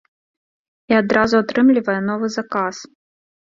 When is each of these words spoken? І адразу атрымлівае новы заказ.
І 0.93 0.95
адразу 1.01 1.35
атрымлівае 1.41 1.99
новы 2.09 2.31
заказ. 2.39 2.81